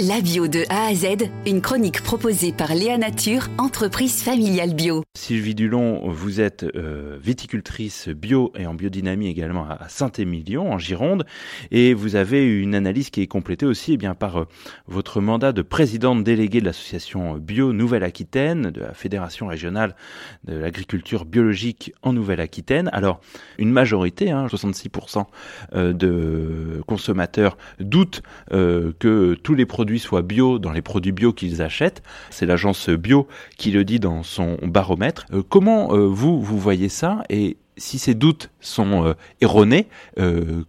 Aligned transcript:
La 0.00 0.20
bio 0.20 0.48
de 0.48 0.64
A 0.70 0.86
à 0.86 0.94
Z, 0.94 1.30
une 1.46 1.60
chronique 1.60 2.02
proposée 2.02 2.52
par 2.52 2.74
Léa 2.74 2.98
Nature, 2.98 3.46
entreprise 3.58 4.24
familiale 4.24 4.74
bio. 4.74 5.04
Sylvie 5.16 5.54
Dulon, 5.54 6.10
vous 6.10 6.40
êtes 6.40 6.64
euh, 6.74 7.16
viticultrice 7.22 8.08
bio 8.08 8.52
et 8.56 8.66
en 8.66 8.74
biodynamie 8.74 9.28
également 9.28 9.68
à 9.70 9.88
Saint-Émilion, 9.88 10.72
en 10.72 10.78
Gironde, 10.78 11.24
et 11.70 11.94
vous 11.94 12.16
avez 12.16 12.44
une 12.44 12.74
analyse 12.74 13.10
qui 13.10 13.22
est 13.22 13.28
complétée 13.28 13.66
aussi 13.66 13.92
eh 13.92 13.96
bien, 13.96 14.16
par 14.16 14.36
euh, 14.36 14.44
votre 14.88 15.20
mandat 15.20 15.52
de 15.52 15.62
présidente 15.62 16.24
déléguée 16.24 16.60
de 16.60 16.66
l'association 16.66 17.38
Bio 17.38 17.72
Nouvelle-Aquitaine, 17.72 18.72
de 18.72 18.80
la 18.80 18.94
Fédération 18.94 19.46
régionale 19.46 19.94
de 20.42 20.56
l'agriculture 20.56 21.24
biologique 21.24 21.94
en 22.02 22.12
Nouvelle-Aquitaine. 22.12 22.90
Alors, 22.92 23.20
une 23.58 23.70
majorité, 23.70 24.32
hein, 24.32 24.48
66% 24.48 25.26
euh, 25.74 25.92
de 25.92 26.82
consommateurs 26.88 27.56
doutent 27.78 28.22
que 28.50 29.34
tous 29.34 29.54
les 29.54 29.66
produits 29.66 29.83
produits 29.84 30.26
bio 30.26 30.58
dans 30.58 30.72
les 30.72 30.80
produits 30.80 31.12
bio 31.12 31.32
qu'ils 31.34 31.60
achètent. 31.60 32.02
C'est 32.30 32.46
l'agence 32.46 32.88
bio 32.88 33.28
qui 33.58 33.70
le 33.70 33.84
dit 33.84 34.00
dans 34.00 34.22
son 34.22 34.56
baromètre. 34.62 35.26
Euh, 35.32 35.42
comment 35.46 35.92
euh, 35.92 36.06
vous, 36.06 36.40
vous 36.40 36.58
voyez 36.58 36.88
ça 36.88 37.22
et 37.28 37.58
si 37.76 37.98
ces 37.98 38.14
doutes 38.14 38.50
sont 38.60 39.04
euh, 39.04 39.14
erronés, 39.40 39.88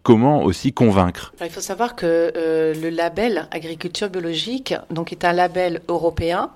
comment 0.02 0.44
aussi 0.44 0.74
convaincre? 0.74 1.34
Il 1.40 1.52
faut 1.52 1.62
savoir 1.62 1.96
que 1.96 2.34
le 2.36 2.90
label 2.90 3.48
agriculture 3.52 4.10
biologique 4.10 4.74
donc 4.90 5.12
est 5.12 5.24
un 5.24 5.32
label 5.32 5.82
européen 5.88 6.50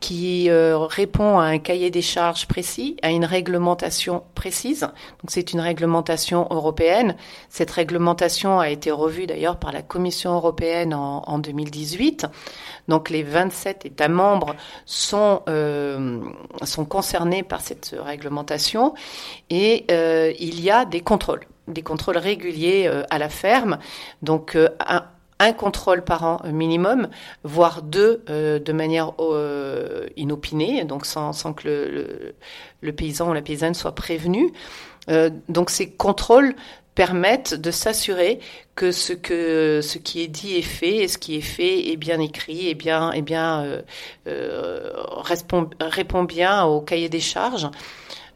qui 0.00 0.48
euh, 0.48 0.78
répond 0.78 1.38
à 1.38 1.44
un 1.44 1.58
cahier 1.58 1.90
des 1.90 2.02
charges 2.02 2.46
précis, 2.46 2.96
à 3.02 3.10
une 3.10 3.26
réglementation 3.26 4.24
précise. 4.34 4.80
Donc 4.80 5.28
c'est 5.28 5.52
une 5.52 5.60
réglementation 5.60 6.46
européenne. 6.50 7.16
Cette 7.50 7.70
réglementation 7.70 8.58
a 8.58 8.70
été 8.70 8.90
revue 8.90 9.26
d'ailleurs 9.26 9.58
par 9.58 9.72
la 9.72 9.82
Commission 9.82 10.34
européenne 10.34 10.94
en, 10.94 11.22
en 11.26 11.38
2018. 11.38 12.26
Donc 12.88 13.10
les 13.10 13.22
27 13.22 13.84
États 13.84 14.08
membres 14.08 14.56
sont 14.86 15.42
euh, 15.48 16.20
sont 16.62 16.86
concernés 16.86 17.42
par 17.42 17.60
cette 17.60 17.94
réglementation 17.98 18.94
et 19.50 19.84
euh, 19.90 20.32
il 20.40 20.60
y 20.60 20.70
a 20.70 20.86
des 20.86 21.02
contrôles, 21.02 21.44
des 21.68 21.82
contrôles 21.82 22.18
réguliers 22.18 22.90
à 23.10 23.18
la 23.18 23.28
ferme. 23.28 23.78
Donc 24.22 24.56
un, 24.56 25.04
un 25.40 25.52
contrôle 25.52 26.04
par 26.04 26.22
an 26.24 26.40
minimum, 26.44 27.08
voire 27.42 27.82
deux 27.82 28.22
euh, 28.28 28.60
de 28.60 28.72
manière 28.72 29.14
euh, 29.18 30.06
inopinée, 30.16 30.84
donc 30.84 31.06
sans, 31.06 31.32
sans 31.32 31.54
que 31.54 31.66
le, 31.66 32.34
le, 32.82 32.92
paysan 32.92 33.30
ou 33.30 33.32
la 33.32 33.42
paysanne 33.42 33.74
soit 33.74 33.94
prévenu. 33.94 34.52
Euh, 35.08 35.30
donc 35.48 35.70
ces 35.70 35.90
contrôles 35.90 36.54
permettent 36.94 37.54
de 37.54 37.70
s'assurer 37.70 38.38
que 38.74 38.92
ce 38.92 39.14
que 39.14 39.80
ce 39.82 39.96
qui 39.96 40.20
est 40.20 40.28
dit 40.28 40.56
est 40.56 40.62
fait 40.62 40.96
et 40.96 41.08
ce 41.08 41.16
qui 41.16 41.36
est 41.36 41.40
fait 41.40 41.88
est 41.88 41.96
bien 41.96 42.20
écrit 42.20 42.68
et 42.68 42.74
bien 42.74 43.10
et 43.12 43.22
bien 43.22 43.82
répond, 44.26 45.70
répond 45.80 46.24
bien 46.24 46.64
au 46.64 46.82
cahier 46.82 47.08
des 47.08 47.20
charges. 47.20 47.68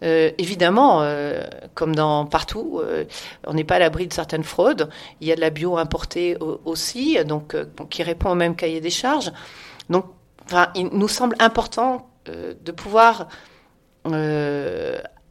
Euh, 0.05 0.31
évidemment, 0.39 1.03
euh, 1.03 1.43
comme 1.75 1.95
dans 1.95 2.27
partout, 2.27 2.81
euh, 2.83 3.05
on 3.47 3.55
n'est 3.55 3.65
pas 3.65 3.77
à 3.77 3.79
l'abri 3.79 4.07
de 4.07 4.13
certaines 4.13 4.45
fraudes. 4.45 4.91
Il 5.21 5.27
y 5.27 5.33
a 5.33 5.37
de 5.37 5.41
la 5.41 5.51
bio 5.51 5.79
importée 5.79 6.37
aussi, 6.65 7.23
donc 7.25 7.57
qui 7.89 8.03
répond 8.03 8.31
au 8.31 8.35
même 8.35 8.55
cahier 8.55 8.81
des 8.81 8.91
charges. 8.91 9.33
Donc, 9.89 10.07
il 10.75 10.89
nous 10.93 11.09
semble 11.09 11.37
important 11.39 12.09
de 12.27 12.73
pouvoir 12.73 13.29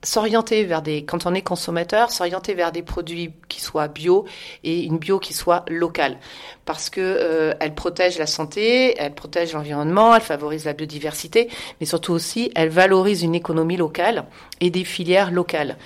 s'orienter 0.03 0.65
vers 0.65 0.81
des, 0.81 1.05
quand 1.05 1.25
on 1.25 1.33
est 1.33 1.41
consommateur, 1.41 2.11
s'orienter 2.11 2.53
vers 2.53 2.71
des 2.71 2.83
produits 2.83 3.31
qui 3.47 3.61
soient 3.61 3.87
bio 3.87 4.25
et 4.63 4.83
une 4.83 4.97
bio 4.97 5.17
qui 5.17 5.33
soit 5.33 5.63
locale, 5.69 6.17
parce 6.65 6.89
que 6.89 7.01
euh, 7.01 7.53
elle 7.59 7.73
protège 7.73 8.17
la 8.19 8.27
santé, 8.27 8.95
elle 8.99 9.15
protège 9.15 9.53
l'environnement, 9.53 10.13
elle 10.13 10.21
favorise 10.21 10.65
la 10.65 10.73
biodiversité, 10.73 11.49
mais 11.79 11.85
surtout 11.85 12.11
aussi 12.11 12.51
elle 12.55 12.69
valorise 12.69 13.23
une 13.23 13.35
économie 13.35 13.77
locale 13.77 14.25
et 14.59 14.69
des 14.69 14.83
filières 14.83 15.31
locales. 15.31 15.77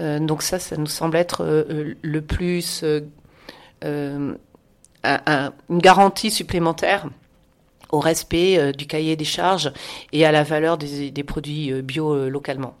Euh, 0.00 0.18
donc 0.18 0.42
ça, 0.42 0.58
ça 0.58 0.76
nous 0.76 0.86
semble 0.86 1.16
être 1.16 1.44
euh, 1.44 1.94
le 2.00 2.22
plus 2.22 2.84
une 3.82 4.38
garantie 5.70 6.30
supplémentaire 6.30 7.06
au 7.90 8.00
respect 8.00 8.72
du 8.72 8.86
cahier 8.86 9.14
des 9.14 9.24
charges 9.24 9.72
et 10.12 10.24
à 10.24 10.32
la 10.32 10.42
valeur 10.42 10.76
des, 10.78 11.12
des 11.12 11.22
produits 11.22 11.70
bio 11.82 12.28
localement. 12.28 12.74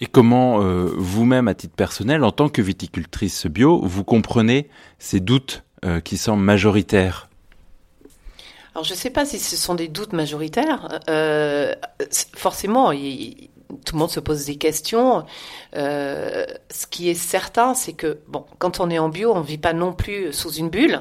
Et 0.00 0.06
comment 0.06 0.60
euh, 0.60 0.90
vous-même, 0.94 1.48
à 1.48 1.54
titre 1.54 1.74
personnel, 1.74 2.22
en 2.22 2.32
tant 2.32 2.48
que 2.48 2.60
viticultrice 2.60 3.46
bio, 3.46 3.80
vous 3.82 4.04
comprenez 4.04 4.68
ces 4.98 5.20
doutes 5.20 5.64
euh, 5.84 6.00
qui 6.00 6.18
semblent 6.18 6.42
majoritaires? 6.42 7.28
Alors 8.74 8.84
je 8.84 8.92
ne 8.92 8.98
sais 8.98 9.10
pas 9.10 9.24
si 9.24 9.38
ce 9.38 9.56
sont 9.56 9.74
des 9.74 9.88
doutes 9.88 10.12
majoritaires. 10.12 11.00
Euh, 11.08 11.74
forcément, 12.34 12.90
tout 12.90 13.94
le 13.94 13.98
monde 13.98 14.10
se 14.10 14.20
pose 14.20 14.44
des 14.44 14.56
questions. 14.56 15.24
ce 15.72 16.86
qui 16.90 17.08
est 17.08 17.14
certain, 17.14 17.72
c'est 17.72 17.94
que 17.94 18.18
bon, 18.28 18.44
quand 18.58 18.80
on 18.80 18.90
est 18.90 18.98
en 18.98 19.08
bio, 19.08 19.32
on 19.32 19.40
ne 19.40 19.46
vit 19.46 19.56
pas 19.56 19.72
non 19.72 19.94
plus 19.94 20.30
sous 20.34 20.52
une 20.52 20.68
bulle. 20.68 21.00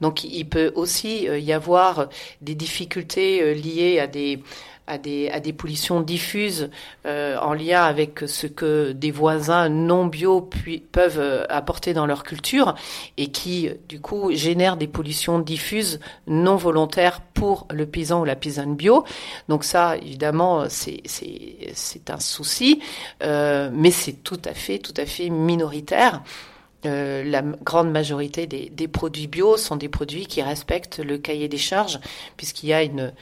Donc 0.00 0.22
il 0.22 0.48
peut 0.48 0.70
aussi 0.76 1.24
y 1.24 1.52
avoir 1.52 2.10
des 2.42 2.54
difficultés 2.54 3.54
liées 3.54 3.98
à 3.98 4.06
des 4.06 4.40
à 4.86 4.98
des, 4.98 5.28
à 5.30 5.40
des 5.40 5.52
pollutions 5.52 6.00
diffuses 6.00 6.70
euh, 7.06 7.36
en 7.38 7.52
lien 7.52 7.82
avec 7.82 8.20
ce 8.26 8.46
que 8.46 8.92
des 8.92 9.10
voisins 9.10 9.68
non 9.68 10.06
bio 10.06 10.48
peuvent 10.92 11.18
euh, 11.18 11.44
apporter 11.48 11.92
dans 11.92 12.06
leur 12.06 12.22
culture 12.22 12.74
et 13.16 13.28
qui, 13.28 13.70
du 13.88 14.00
coup, 14.00 14.32
génèrent 14.32 14.76
des 14.76 14.86
pollutions 14.86 15.38
diffuses 15.38 16.00
non 16.26 16.56
volontaires 16.56 17.20
pour 17.20 17.66
le 17.70 17.86
paysan 17.86 18.20
ou 18.20 18.24
la 18.24 18.36
paysanne 18.36 18.76
bio. 18.76 19.04
Donc 19.48 19.64
ça, 19.64 19.96
évidemment, 19.96 20.66
c'est 20.68 22.10
un 22.10 22.20
souci, 22.20 22.80
euh, 23.22 23.70
mais 23.72 23.90
c'est 23.90 24.24
tout 24.24 24.40
à 24.44 24.54
fait, 24.54 24.78
tout 24.78 24.94
à 24.96 25.06
fait 25.06 25.30
minoritaire. 25.30 26.22
Euh, 26.84 27.24
la 27.24 27.42
grande 27.42 27.90
majorité 27.90 28.46
des, 28.46 28.68
des, 28.68 28.86
produits 28.86 29.26
bio 29.26 29.56
sont 29.56 29.76
des 29.76 29.88
produits 29.88 30.26
qui 30.26 30.42
respectent 30.42 30.98
le 30.98 31.18
cahier 31.18 31.48
des 31.48 31.58
charges, 31.58 31.98
puisqu'il 32.36 32.68
y 32.68 32.72
a 32.72 32.82
une, 32.82 33.12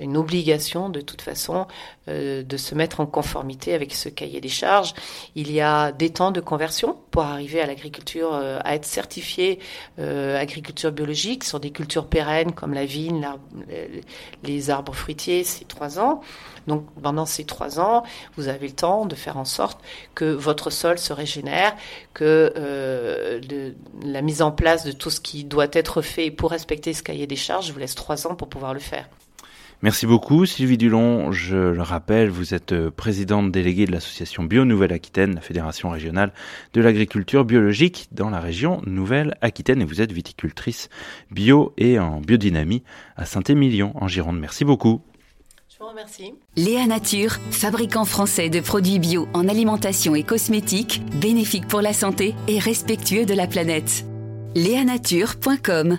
une 0.00 0.16
obligation 0.16 0.88
de 0.88 1.00
toute 1.00 1.22
façon 1.22 1.66
euh, 2.08 2.42
de 2.42 2.56
se 2.56 2.74
mettre 2.74 3.00
en 3.00 3.06
conformité 3.06 3.74
avec 3.74 3.94
ce 3.94 4.08
cahier 4.08 4.40
des 4.40 4.48
charges. 4.48 4.94
Il 5.34 5.52
y 5.52 5.60
a 5.60 5.92
des 5.92 6.10
temps 6.10 6.30
de 6.30 6.40
conversion 6.40 6.96
pour 7.10 7.22
arriver 7.22 7.60
à 7.60 7.66
l'agriculture, 7.66 8.34
euh, 8.34 8.58
à 8.64 8.74
être 8.74 8.84
certifié 8.84 9.58
euh, 9.98 10.40
agriculture 10.40 10.92
biologique 10.92 11.44
sur 11.44 11.60
des 11.60 11.70
cultures 11.70 12.06
pérennes 12.06 12.52
comme 12.52 12.74
la 12.74 12.84
vigne, 12.84 13.28
les 14.42 14.70
arbres 14.70 14.94
fruitiers, 14.94 15.44
c'est 15.44 15.68
trois 15.68 15.98
ans. 15.98 16.20
Donc 16.66 16.86
pendant 17.02 17.26
ces 17.26 17.44
trois 17.44 17.80
ans, 17.80 18.02
vous 18.36 18.48
avez 18.48 18.68
le 18.68 18.74
temps 18.74 19.06
de 19.06 19.14
faire 19.14 19.36
en 19.36 19.44
sorte 19.44 19.80
que 20.14 20.24
votre 20.24 20.70
sol 20.70 20.98
se 20.98 21.12
régénère, 21.12 21.74
que 22.14 23.40
la 24.02 24.22
mise 24.22 24.42
en 24.42 24.52
place 24.52 24.84
de 24.84 24.92
tout 24.92 25.10
ce 25.10 25.20
qui 25.20 25.44
doit 25.44 25.68
être 25.72 26.02
fait 26.02 26.30
pour 26.30 26.50
respecter 26.50 26.92
ce 26.92 27.02
cahier 27.02 27.26
des 27.26 27.36
charges 27.36 27.72
vous 27.72 27.78
laisse 27.78 27.94
trois 27.94 28.26
ans 28.26 28.34
pour 28.34 28.48
pouvoir 28.48 28.74
le 28.74 28.80
faire. 28.80 29.08
Merci 29.82 30.06
beaucoup 30.06 30.44
Sylvie 30.44 30.76
Dulon. 30.76 31.32
Je 31.32 31.56
le 31.56 31.80
rappelle, 31.80 32.28
vous 32.28 32.52
êtes 32.52 32.72
euh, 32.72 32.90
présidente 32.90 33.50
déléguée 33.50 33.86
de 33.86 33.92
l'association 33.92 34.42
Bio 34.42 34.66
Nouvelle-Aquitaine, 34.66 35.36
la 35.36 35.40
fédération 35.40 35.88
régionale 35.88 36.32
de 36.74 36.82
l'agriculture 36.82 37.46
biologique 37.46 38.08
dans 38.12 38.28
la 38.28 38.40
région 38.40 38.82
Nouvelle-Aquitaine 38.86 39.80
et 39.80 39.86
vous 39.86 40.02
êtes 40.02 40.12
viticultrice 40.12 40.90
bio 41.30 41.72
et 41.78 41.98
en 41.98 42.20
biodynamie 42.20 42.82
à 43.16 43.24
Saint-Émilion 43.24 43.92
en 43.94 44.06
Gironde. 44.06 44.38
Merci 44.38 44.66
beaucoup. 44.66 45.00
Je 45.70 45.78
vous 45.78 45.88
remercie. 45.88 46.34
Léa 46.56 46.86
Nature, 46.86 47.38
fabricant 47.50 48.04
français 48.04 48.50
de 48.50 48.60
produits 48.60 48.98
bio 48.98 49.28
en 49.32 49.48
alimentation 49.48 50.14
et 50.14 50.24
cosmétiques, 50.24 51.02
bénéfique 51.22 51.66
pour 51.66 51.80
la 51.80 51.94
santé 51.94 52.34
et 52.48 52.58
respectueux 52.58 53.24
de 53.24 53.32
la 53.32 53.46
planète. 53.46 54.04
Léanature.com 54.54 55.98